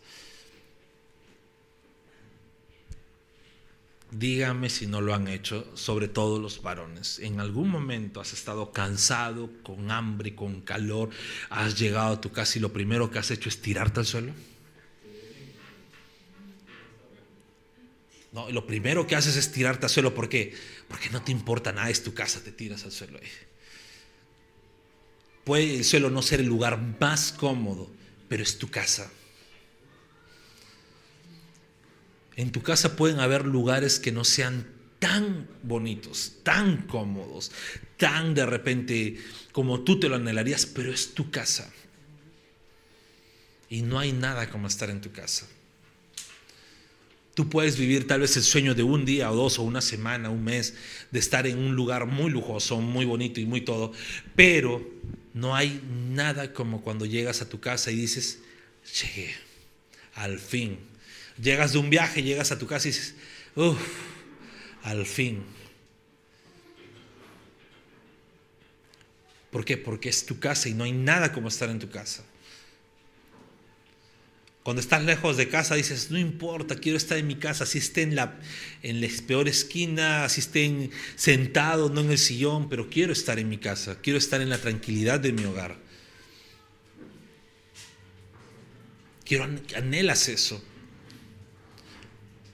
[4.12, 7.18] Dígame si no lo han hecho, sobre todo los varones.
[7.20, 11.10] En algún momento has estado cansado, con hambre, con calor,
[11.48, 14.32] has llegado a tu casa y lo primero que has hecho es tirarte al suelo.
[18.32, 20.14] No, lo primero que haces es tirarte al suelo.
[20.14, 20.54] ¿Por qué?
[20.88, 23.18] Porque no te importa nada, es tu casa, te tiras al suelo.
[25.44, 27.90] Puede el suelo no ser el lugar más cómodo,
[28.28, 29.10] pero es tu casa.
[32.36, 34.66] En tu casa pueden haber lugares que no sean
[34.98, 37.50] tan bonitos, tan cómodos,
[37.96, 39.18] tan de repente
[39.52, 41.72] como tú te lo anhelarías, pero es tu casa.
[43.68, 45.46] Y no hay nada como estar en tu casa.
[47.34, 50.30] Tú puedes vivir tal vez el sueño de un día o dos o una semana,
[50.30, 50.74] un mes,
[51.10, 53.92] de estar en un lugar muy lujoso, muy bonito y muy todo,
[54.34, 54.86] pero
[55.34, 58.40] no hay nada como cuando llegas a tu casa y dices,
[59.00, 59.34] llegué,
[60.14, 60.78] al fin.
[61.40, 63.14] Llegas de un viaje, llegas a tu casa y dices,
[63.54, 63.80] uff,
[64.82, 65.42] al fin.
[69.50, 69.76] ¿Por qué?
[69.76, 72.24] Porque es tu casa y no hay nada como estar en tu casa.
[74.62, 78.02] Cuando estás lejos de casa dices, no importa, quiero estar en mi casa, si esté
[78.02, 78.38] en la,
[78.82, 83.48] en la peor esquina, si esté sentado, no en el sillón, pero quiero estar en
[83.48, 85.78] mi casa, quiero estar en la tranquilidad de mi hogar.
[89.24, 90.62] Quiero, anhelas eso.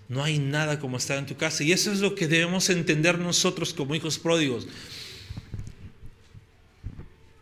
[0.08, 1.64] No hay nada como estar en tu casa.
[1.64, 4.68] Y eso es lo que debemos entender nosotros como hijos pródigos.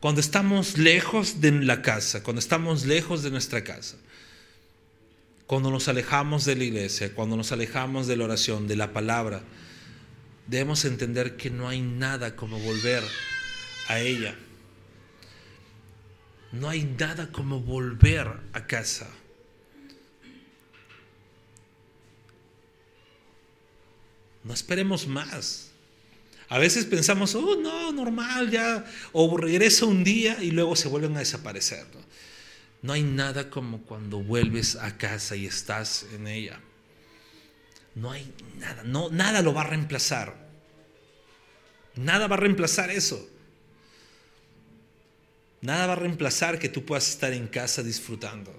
[0.01, 3.97] Cuando estamos lejos de la casa, cuando estamos lejos de nuestra casa,
[5.47, 9.43] cuando nos alejamos de la iglesia, cuando nos alejamos de la oración, de la palabra,
[10.47, 13.03] debemos entender que no hay nada como volver
[13.89, 14.35] a ella.
[16.53, 19.11] No hay nada como volver a casa.
[24.45, 25.71] No esperemos más.
[26.49, 31.17] A veces pensamos, oh, no, normal, ya, o regresa un día y luego se vuelven
[31.17, 31.87] a desaparecer.
[31.95, 32.01] ¿no?
[32.85, 36.61] No hay nada como cuando vuelves a casa y estás en ella.
[37.95, 40.37] No hay nada, no, nada lo va a reemplazar.
[41.97, 43.27] Nada va a reemplazar eso.
[45.63, 48.55] Nada va a reemplazar que tú puedas estar en casa disfrutando.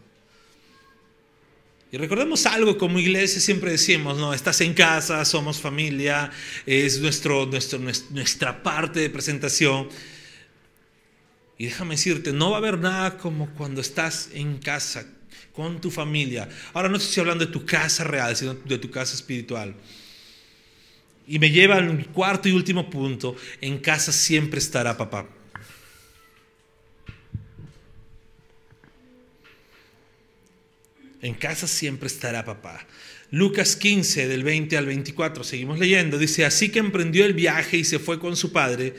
[1.92, 6.32] Y recordemos algo, como iglesia siempre decimos, no, estás en casa, somos familia,
[6.66, 9.88] es nuestro, nuestro, nuestra parte de presentación.
[11.58, 15.06] Y déjame decirte, no va a haber nada como cuando estás en casa
[15.54, 16.50] con tu familia.
[16.74, 19.74] Ahora no estoy hablando de tu casa real, sino de tu casa espiritual.
[21.28, 25.28] Y me lleva al cuarto y último punto, en casa siempre estará papá.
[31.22, 32.86] En casa siempre estará papá.
[33.32, 37.84] Lucas 15, del 20 al 24, seguimos leyendo, dice, así que emprendió el viaje y
[37.84, 38.94] se fue con su padre.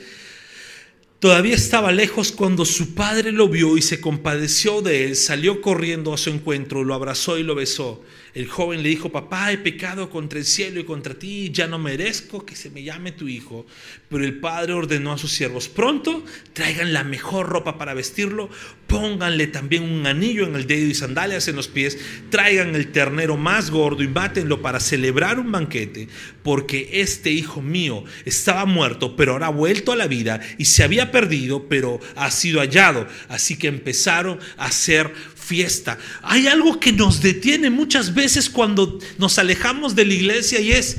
[1.19, 6.13] Todavía estaba lejos cuando su padre lo vio y se compadeció de él, salió corriendo
[6.13, 8.03] a su encuentro, lo abrazó y lo besó.
[8.33, 11.79] El joven le dijo, papá, he pecado contra el cielo y contra ti, ya no
[11.79, 13.65] merezco que se me llame tu hijo.
[14.09, 18.49] Pero el padre ordenó a sus siervos, pronto traigan la mejor ropa para vestirlo,
[18.87, 21.97] pónganle también un anillo en el dedo y sandalias en los pies,
[22.29, 26.07] traigan el ternero más gordo y mátenlo para celebrar un banquete,
[26.43, 30.83] porque este hijo mío estaba muerto, pero ahora ha vuelto a la vida y se
[30.83, 33.07] había perdido, pero ha sido hallado.
[33.29, 35.11] Así que empezaron a hacer
[35.47, 35.97] fiesta.
[36.21, 40.97] Hay algo que nos detiene muchas veces cuando nos alejamos de la iglesia y es,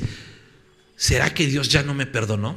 [0.96, 2.56] ¿será que Dios ya no me perdonó?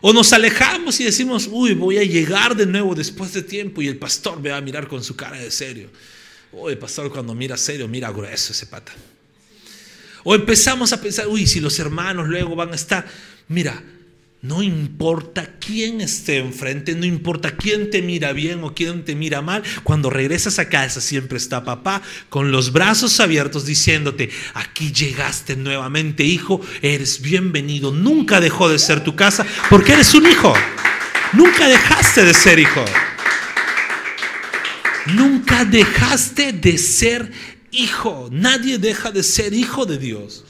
[0.00, 3.88] O nos alejamos y decimos, uy, voy a llegar de nuevo después de tiempo y
[3.88, 5.90] el pastor me va a mirar con su cara de serio.
[6.52, 8.92] O el pastor cuando mira serio, mira grueso ese pata.
[10.22, 13.06] O empezamos a pensar, uy, si los hermanos luego van a estar,
[13.48, 13.82] mira,
[14.40, 19.42] no importa quién esté enfrente, no importa quién te mira bien o quién te mira
[19.42, 25.56] mal, cuando regresas a casa siempre está papá con los brazos abiertos diciéndote, aquí llegaste
[25.56, 30.54] nuevamente hijo, eres bienvenido, nunca dejó de ser tu casa porque eres un hijo,
[31.32, 32.84] nunca dejaste de ser hijo,
[35.06, 37.32] nunca dejaste de ser
[37.72, 40.44] hijo, nadie deja de ser hijo de Dios.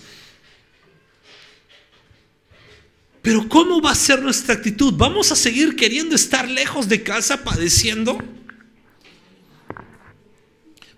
[3.29, 4.95] Pero ¿cómo va a ser nuestra actitud?
[4.97, 8.19] ¿Vamos a seguir queriendo estar lejos de casa padeciendo?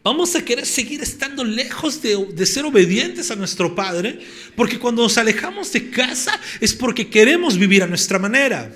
[0.04, 4.20] Vamos a querer seguir estando lejos de, ser obedientes a nuestro Padre,
[4.54, 8.72] porque cuando nos alejamos de casa es porque queremos vivir a nuestra manera.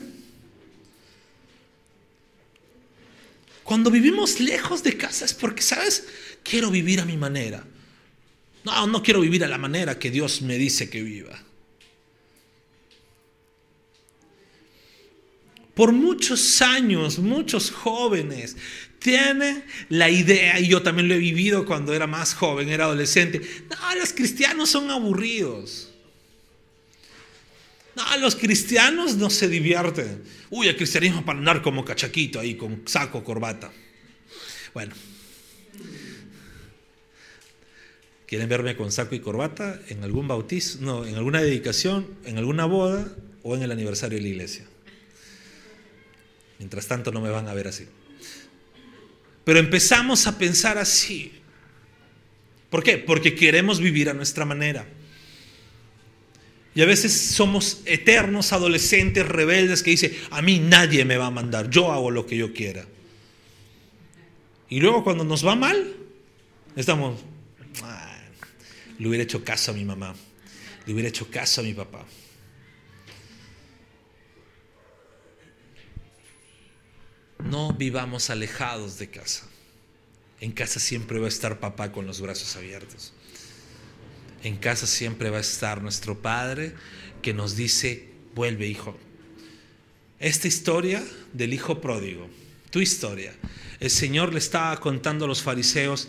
[3.63, 6.09] Cuando vivimos lejos de casa es porque, ¿sabes?
[6.43, 7.65] Quiero vivir a mi manera.
[8.65, 11.41] No, no quiero vivir a la manera que Dios me dice que viva.
[15.75, 18.57] Por muchos años, muchos jóvenes
[19.01, 23.41] tienen la idea, y yo también lo he vivido cuando era más joven, era adolescente,
[23.69, 25.91] no, los cristianos son aburridos.
[27.97, 30.23] No, los cristianos no se divierten.
[30.51, 33.71] Uy, el cristianismo para andar como cachaquito ahí, con saco, corbata.
[34.73, 34.95] Bueno.
[38.27, 40.79] ¿Quieren verme con saco y corbata en algún bautizo?
[40.81, 44.65] No, en alguna dedicación, en alguna boda o en el aniversario de la iglesia.
[46.59, 47.87] Mientras tanto no me van a ver así.
[49.45, 51.33] Pero empezamos a pensar así.
[52.71, 52.99] ¿Por qué?
[52.99, 54.87] Porque queremos vivir a nuestra manera.
[56.75, 61.31] Y a veces somos eternos adolescentes rebeldes que dicen, a mí nadie me va a
[61.31, 62.85] mandar, yo hago lo que yo quiera.
[64.69, 65.95] Y luego cuando nos va mal,
[66.75, 67.21] estamos,
[68.99, 70.17] le hubiera hecho caso a mi mamá,
[70.85, 72.05] le hubiera hecho caso a mi papá.
[77.55, 79.47] No vivamos alejados de casa.
[80.41, 83.13] En casa siempre va a estar papá con los brazos abiertos.
[84.43, 86.75] En casa siempre va a estar nuestro Padre
[87.23, 88.99] que nos dice, vuelve hijo.
[90.19, 91.01] Esta historia
[91.33, 92.29] del hijo pródigo,
[92.71, 93.33] tu historia,
[93.79, 96.09] el Señor le estaba contando a los fariseos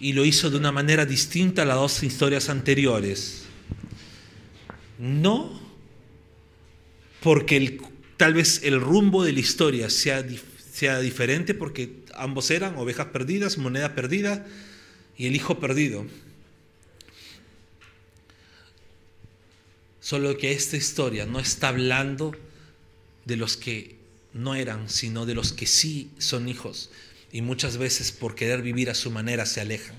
[0.00, 3.44] y lo hizo de una manera distinta a las dos historias anteriores.
[4.98, 5.60] No
[7.20, 7.80] porque el
[8.16, 10.24] tal vez el rumbo de la historia sea,
[10.72, 14.46] sea diferente porque ambos eran ovejas perdidas, moneda perdida
[15.16, 16.06] y el hijo perdido.
[20.00, 22.32] Solo que esta historia no está hablando
[23.24, 23.96] de los que
[24.32, 26.90] no eran, sino de los que sí son hijos
[27.32, 29.96] y muchas veces por querer vivir a su manera se alejan.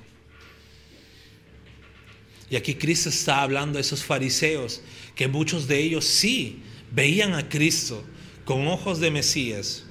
[2.49, 4.81] Y aquí Cristo está hablando a esos fariseos,
[5.15, 6.61] que muchos de ellos sí
[6.91, 8.03] veían a Cristo
[8.45, 9.83] con ojos de Mesías,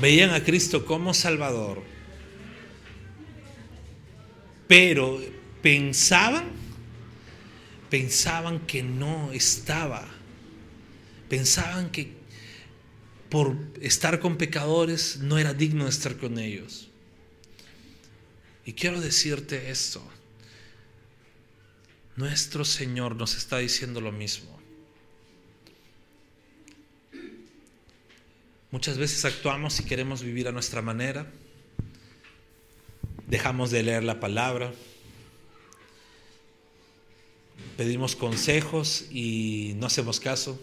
[0.00, 1.82] veían a Cristo como Salvador,
[4.68, 5.20] pero
[5.62, 6.44] pensaban,
[7.90, 10.06] pensaban que no estaba,
[11.28, 12.12] pensaban que
[13.28, 16.88] por estar con pecadores no era digno de estar con ellos.
[18.64, 20.02] Y quiero decirte esto,
[22.16, 24.63] nuestro Señor nos está diciendo lo mismo.
[28.74, 31.30] Muchas veces actuamos y queremos vivir a nuestra manera.
[33.28, 34.74] Dejamos de leer la palabra.
[37.76, 40.60] Pedimos consejos y no hacemos caso.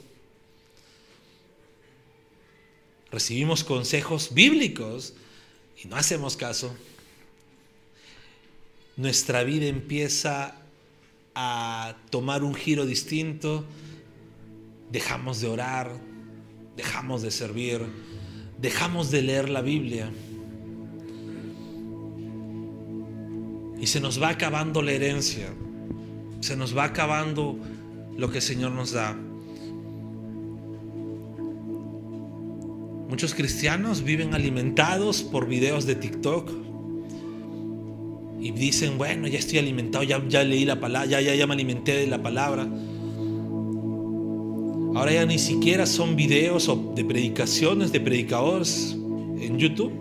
[3.14, 5.14] Recibimos consejos bíblicos
[5.82, 6.76] y no hacemos caso.
[8.98, 10.58] Nuestra vida empieza
[11.34, 13.64] a tomar un giro distinto,
[14.92, 16.11] dejamos de orar,
[16.82, 17.86] dejamos de servir,
[18.60, 20.10] dejamos de leer la Biblia.
[23.80, 25.54] Y se nos va acabando la herencia,
[26.40, 27.56] se nos va acabando
[28.18, 29.16] lo que el Señor nos da.
[33.10, 36.50] Muchos cristianos viven alimentados por videos de TikTok,
[38.40, 41.96] y dicen, bueno, ya estoy alimentado, ya, leí la palabra, ya, ya, ya me alimenté
[41.96, 42.68] de la palabra.
[44.96, 48.98] Ahora ya ni siquiera son videos de predicaciones de predicadores
[49.40, 49.92] en YouTube,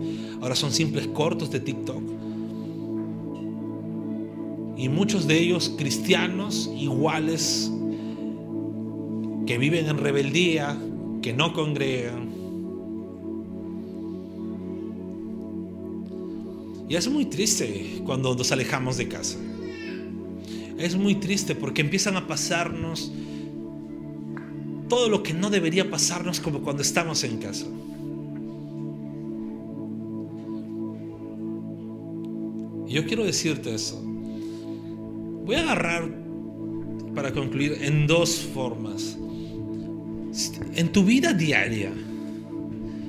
[0.41, 2.03] ahora son simples cortos de TikTok.
[4.77, 7.71] Y muchos de ellos cristianos iguales
[9.45, 10.77] que viven en rebeldía,
[11.21, 12.31] que no congregan,
[16.91, 19.37] Y es muy triste cuando nos alejamos de casa.
[20.77, 23.13] Es muy triste porque empiezan a pasarnos
[24.91, 27.65] todo lo que no debería pasarnos como cuando estamos en casa.
[32.89, 34.03] Y yo quiero decirte eso.
[35.45, 36.13] Voy a agarrar,
[37.15, 39.17] para concluir, en dos formas.
[40.75, 41.93] En tu vida diaria,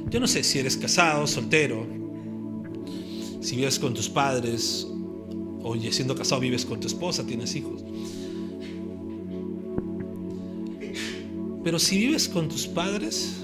[0.08, 1.84] yo no sé si eres casado, soltero,
[3.40, 4.86] si vives con tus padres
[5.64, 7.82] o siendo casado vives con tu esposa, tienes hijos.
[11.64, 13.36] Pero si vives con tus padres,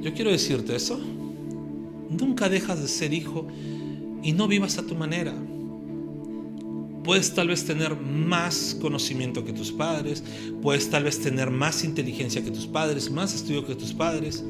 [0.00, 0.98] yo quiero decirte eso,
[2.08, 3.46] nunca dejas de ser hijo
[4.22, 5.34] y no vivas a tu manera.
[7.04, 10.22] Puedes tal vez tener más conocimiento que tus padres,
[10.62, 14.44] puedes tal vez tener más inteligencia que tus padres, más estudio que tus padres,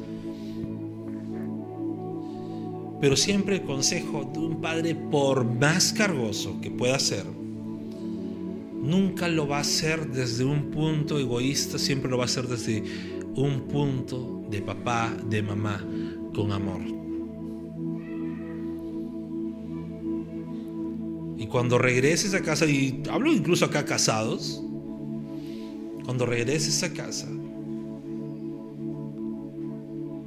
[2.99, 7.25] pero siempre el consejo de un padre, por más cargoso que pueda ser,
[8.89, 12.83] nunca lo va a hacer desde un punto egoísta, siempre lo va a hacer desde
[13.35, 15.85] un punto de papá, de mamá,
[16.33, 16.81] con amor.
[21.37, 24.61] Y cuando regreses a casa, y hablo incluso acá casados,
[26.03, 27.27] cuando regreses a casa,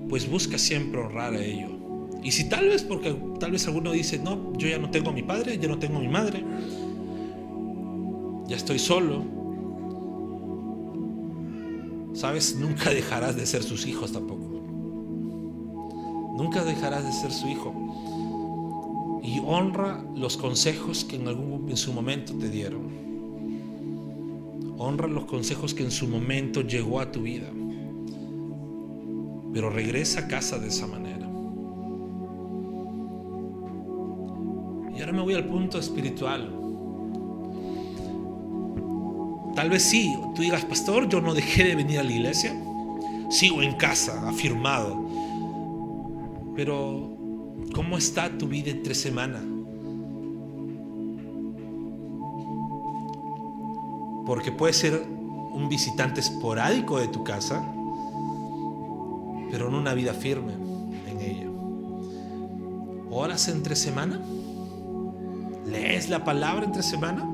[0.09, 1.83] pues busca siempre honrar a ellos
[2.23, 5.13] y si tal vez, porque tal vez alguno dice, no, yo ya no tengo a
[5.13, 6.45] mi padre, ya no tengo a mi madre,
[8.47, 9.25] ya estoy solo,
[12.13, 14.43] sabes, nunca dejarás de ser sus hijos tampoco.
[16.37, 19.21] Nunca dejarás de ser su hijo.
[19.23, 22.91] Y honra los consejos que en, algún, en su momento te dieron.
[24.79, 27.51] Honra los consejos que en su momento llegó a tu vida.
[29.53, 31.23] Pero regresa a casa de esa manera.
[35.13, 36.62] me voy al punto espiritual.
[39.63, 42.53] Tal vez sí, tú digas, pastor, yo no dejé de venir a la iglesia.
[43.31, 45.07] Sigo en casa, afirmado.
[46.57, 47.17] Pero,
[47.73, 49.41] ¿cómo está tu vida entre semana?
[54.27, 55.01] Porque puede ser
[55.53, 57.65] un visitante esporádico de tu casa,
[59.53, 60.55] pero no una vida firme
[61.07, 61.47] en ella.
[63.13, 64.21] ¿Horas entre semana?
[65.67, 67.32] ¿Lees la palabra entre semana?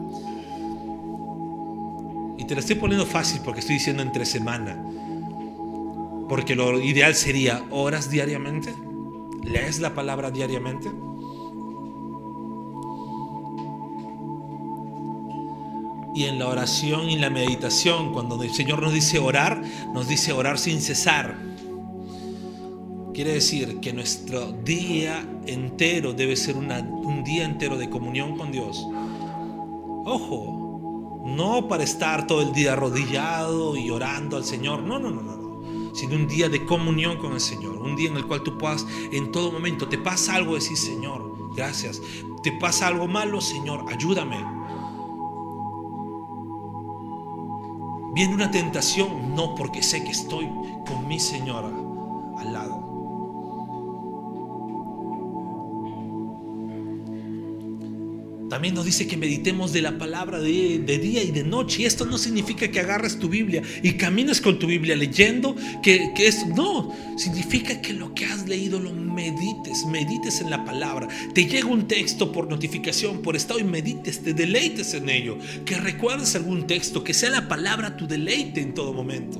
[2.48, 4.82] Te la estoy poniendo fácil porque estoy diciendo entre semana.
[6.30, 8.74] Porque lo ideal sería oras diariamente.
[9.44, 10.90] ¿Lees la palabra diariamente?
[16.14, 20.32] Y en la oración y la meditación, cuando el Señor nos dice orar, nos dice
[20.32, 21.36] orar sin cesar.
[23.12, 28.86] Quiere decir que nuestro día entero debe ser un día entero de comunión con Dios.
[30.06, 30.57] Ojo,
[31.36, 34.82] no para estar todo el día arrodillado y orando al Señor.
[34.82, 35.38] No, no, no, no
[35.98, 38.86] sino un día de comunión con el Señor, un día en el cual tú puedas
[39.10, 42.00] en todo momento, te pasa algo, decir, Señor, gracias,
[42.40, 44.36] te pasa algo malo, Señor, ayúdame.
[48.14, 50.48] Viene una tentación, no porque sé que estoy
[50.86, 51.87] con mi Señora
[58.58, 61.82] También nos dice que meditemos de la palabra de, día y de noche.
[61.82, 66.10] Y esto no significa que agarres tu Biblia y camines con tu Biblia leyendo, que,
[66.12, 71.06] que es, no, significa que lo que has leído lo medites, medites en la palabra.
[71.34, 75.38] Te llega un texto por notificación, por estado y medites, te deleites en ello.
[75.64, 79.38] Que recuerdes algún texto, que sea la palabra tu deleite en todo momento.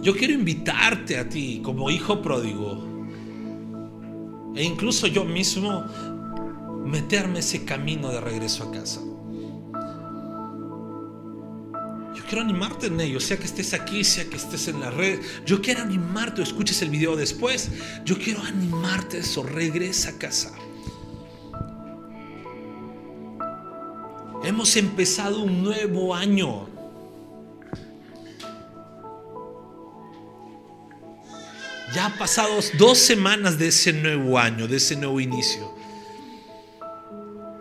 [0.00, 2.91] Yo quiero invitarte a ti como hijo pródigo
[4.54, 5.84] e incluso yo mismo
[6.84, 9.00] meterme ese camino de regreso a casa.
[12.14, 15.20] Yo quiero animarte en ello, sea que estés aquí, sea que estés en la red.
[15.46, 17.70] Yo quiero animarte o escuches el video después.
[18.04, 20.52] Yo quiero animarte eso, regresa a casa.
[24.44, 26.68] Hemos empezado un nuevo año.
[31.94, 35.74] Ya pasados dos semanas de ese nuevo año, de ese nuevo inicio.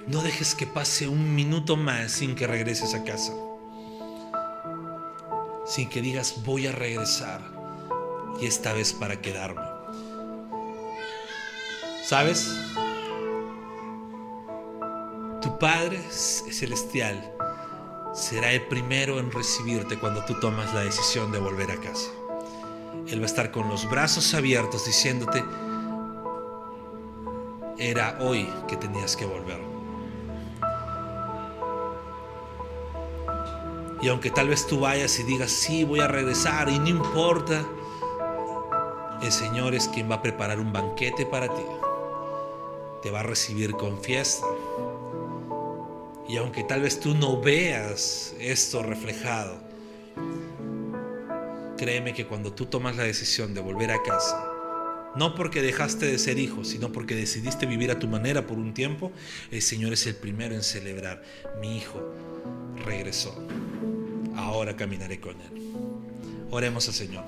[0.08, 3.34] No dejes que pase un minuto más sin que regreses a casa.
[5.66, 7.42] Sin que digas voy a regresar
[8.40, 9.62] y esta vez para quedarme.
[12.06, 12.50] ¿Sabes?
[15.42, 17.34] Tu Padre Celestial
[18.14, 22.10] será el primero en recibirte cuando tú tomas la decisión de volver a casa.
[23.08, 25.44] Él va a estar con los brazos abiertos diciéndote,
[27.78, 29.60] era hoy que tenías que volver.
[34.02, 37.64] Y aunque tal vez tú vayas y digas, sí, voy a regresar y no importa,
[39.22, 41.62] el Señor es quien va a preparar un banquete para ti.
[43.04, 44.48] Te va a recibir con fiesta.
[46.28, 49.58] Y aunque tal vez tú no veas esto reflejado,
[51.82, 54.48] créeme que cuando tú tomas la decisión de volver a casa,
[55.16, 58.76] no porque dejaste de ser hijo, sino porque decidiste vivir a tu manera por un
[58.76, 59.12] tiempo,
[59.50, 61.24] el Señor es el primero en celebrar.
[61.60, 62.14] Mi hijo
[62.86, 63.36] regresó.
[64.36, 65.74] Ahora caminaré con Él.
[66.52, 67.24] Oremos al Señor.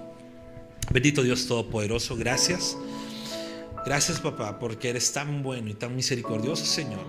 [0.91, 2.78] Bendito Dios Todopoderoso, gracias.
[3.88, 7.08] Gracias papá, porque eres tan bueno y tan misericordioso, Señor.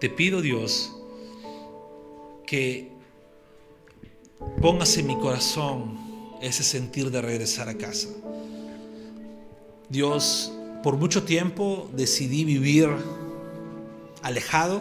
[0.00, 0.92] Te pido Dios
[2.44, 2.90] que
[4.60, 5.98] Póngase en mi corazón
[6.40, 8.08] ese sentir de regresar a casa.
[9.88, 12.88] Dios, por mucho tiempo decidí vivir
[14.22, 14.80] alejado,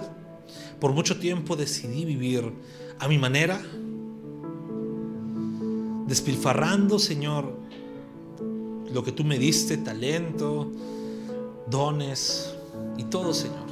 [0.79, 2.51] por mucho tiempo decidí vivir
[2.99, 3.61] a mi manera,
[6.07, 7.57] despilfarrando, Señor,
[8.91, 10.71] lo que tú me diste, talento,
[11.67, 12.55] dones
[12.97, 13.69] y todo, Señor.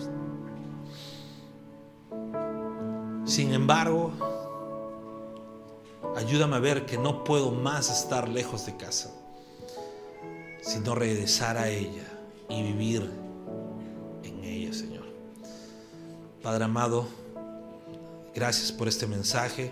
[3.26, 4.12] Sin embargo,
[6.16, 9.12] Ayúdame a ver que no puedo más estar lejos de casa,
[10.62, 12.08] sino regresar a ella
[12.50, 13.10] y vivir
[14.24, 15.06] en ella, Señor.
[16.41, 17.08] Padre amado,
[18.34, 19.72] gracias por este mensaje,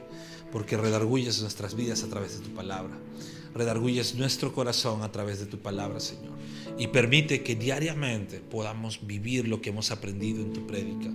[0.52, 2.98] porque redarguyes nuestras vidas a través de tu palabra.
[3.54, 6.34] Redarguyes nuestro corazón a través de tu palabra, Señor.
[6.78, 11.10] Y permite que diariamente podamos vivir lo que hemos aprendido en tu prédica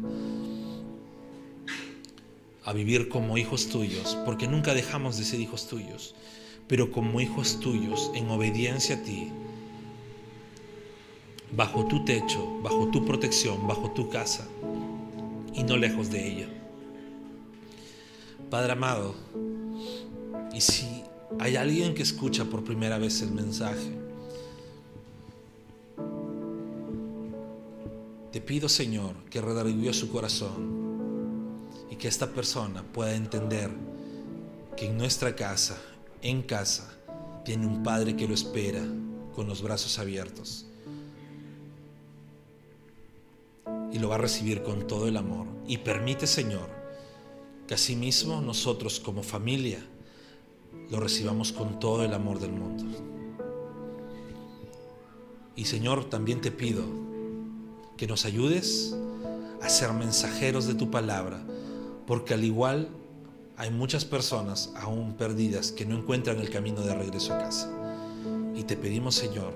[2.64, 6.14] a vivir como hijos tuyos, porque nunca dejamos de ser hijos tuyos,
[6.68, 9.30] pero como hijos tuyos, en obediencia a ti,
[11.54, 14.46] bajo tu techo, bajo tu protección, bajo tu casa
[15.54, 16.48] y no lejos de ella.
[18.48, 19.14] Padre amado,
[20.54, 21.02] y si
[21.40, 23.90] hay alguien que escucha por primera vez el mensaje,
[28.30, 30.81] te pido Señor que redarguyó su corazón
[32.02, 33.70] que esta persona pueda entender
[34.76, 35.80] que en nuestra casa,
[36.20, 36.92] en casa,
[37.44, 38.82] tiene un Padre que lo espera
[39.36, 40.66] con los brazos abiertos.
[44.02, 45.46] lo va a recibir con todo el amor.
[45.68, 46.68] Y permite, Señor,
[47.68, 49.78] que asimismo nosotros como familia
[50.90, 52.84] lo recibamos con todo el amor del mundo.
[55.54, 56.82] Y Señor, también te pido
[57.96, 58.92] que nos ayudes
[59.62, 61.46] a ser mensajeros de tu palabra,
[62.12, 62.90] porque al igual
[63.56, 67.70] hay muchas personas aún perdidas que no encuentran el camino de regreso a casa.
[68.54, 69.54] Y te pedimos, Señor,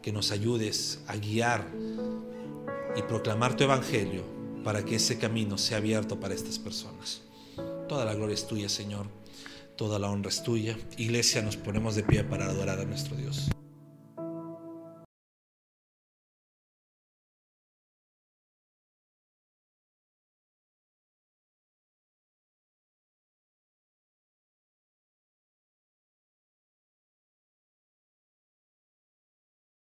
[0.00, 1.66] que nos ayudes a guiar
[2.96, 4.22] y proclamar tu evangelio
[4.64, 7.20] para que ese camino sea abierto para estas personas.
[7.90, 9.06] Toda la gloria es tuya, Señor.
[9.76, 10.78] Toda la honra es tuya.
[10.96, 13.50] Iglesia, nos ponemos de pie para adorar a nuestro Dios.